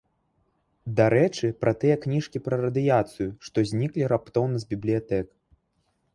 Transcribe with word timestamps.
Дарэчы, 0.99 1.49
пра 1.65 1.73
тыя 1.83 1.95
кніжкі 2.05 2.41
пра 2.47 2.55
радыяцыю, 2.65 3.29
што 3.51 3.57
зніклі 3.75 4.03
раптоўна 4.17 4.57
з 4.67 4.73
бібліятэк. 4.75 5.27